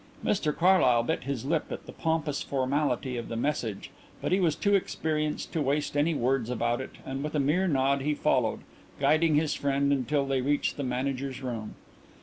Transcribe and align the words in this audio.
Mr 0.25 0.51
Carlyle 0.51 1.03
bit 1.03 1.25
his 1.25 1.45
lip 1.45 1.65
at 1.71 1.85
the 1.85 1.91
pompous 1.91 2.41
formality 2.41 3.17
of 3.17 3.27
the 3.29 3.35
message 3.35 3.91
but 4.19 4.31
he 4.31 4.39
was 4.39 4.55
too 4.55 4.73
experienced 4.73 5.53
to 5.53 5.61
waste 5.61 5.95
any 5.95 6.15
words 6.15 6.49
about 6.49 6.81
it 6.81 6.95
and 7.05 7.23
with 7.23 7.35
a 7.35 7.39
mere 7.39 7.67
nod 7.67 8.01
he 8.01 8.15
followed, 8.15 8.61
guiding 8.99 9.35
his 9.35 9.53
friend 9.53 9.93
until 9.93 10.25
they 10.25 10.41
reached 10.41 10.75
the 10.75 10.83
Manager's 10.83 11.43
room. 11.43 11.75